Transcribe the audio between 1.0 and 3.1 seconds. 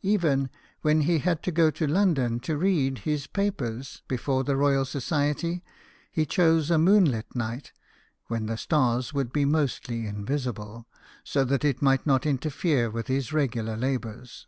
he had to go to London to read